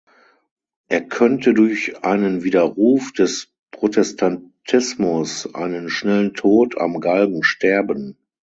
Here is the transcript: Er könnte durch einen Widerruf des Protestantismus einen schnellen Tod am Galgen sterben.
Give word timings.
Er 0.87 1.01
könnte 1.07 1.53
durch 1.53 2.03
einen 2.03 2.41
Widerruf 2.43 3.11
des 3.13 3.49
Protestantismus 3.69 5.53
einen 5.53 5.89
schnellen 5.91 6.33
Tod 6.33 6.75
am 6.79 6.99
Galgen 6.99 7.43
sterben. 7.43 8.17